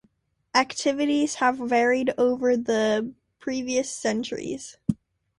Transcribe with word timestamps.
Activities 0.55 1.35
have 1.35 1.57
varied 1.59 2.11
over 2.17 2.57
the 2.57 3.13
previous 3.37 3.91
centuries. 3.91 4.77